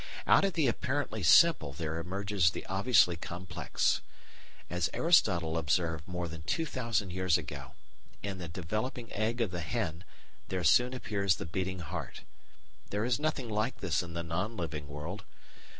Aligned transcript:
Out 0.25 0.43
of 0.43 0.53
the 0.53 0.65
apparently 0.67 1.21
simple 1.21 1.73
there 1.73 1.99
emerges 1.99 2.49
the 2.49 2.65
obviously 2.65 3.15
complex. 3.15 4.01
As 4.67 4.89
Aristotle 4.95 5.59
observed 5.59 6.07
more 6.07 6.27
than 6.27 6.41
two 6.41 6.65
thousand 6.65 7.11
years 7.11 7.37
ago, 7.37 7.75
in 8.23 8.39
the 8.39 8.47
developing 8.47 9.13
egg 9.13 9.41
of 9.41 9.51
the 9.51 9.61
hen 9.61 10.03
there 10.47 10.63
soon 10.63 10.95
appears 10.95 11.35
the 11.35 11.45
beating 11.45 11.81
heart! 11.81 12.21
There 12.89 13.05
is 13.05 13.19
nothing 13.19 13.47
like 13.47 13.79
this 13.79 14.01
in 14.01 14.13
the 14.15 14.23
non 14.23 14.57
living 14.57 14.87
world. 14.87 15.23